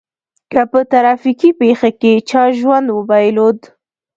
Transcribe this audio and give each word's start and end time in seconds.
که 0.51 0.61
په 0.71 0.79
ترافيکي 0.91 1.49
پېښه 1.61 1.89
کې 2.01 2.13
چا 2.29 2.43
ژوند 2.59 2.87
وبایلود. 2.91 3.59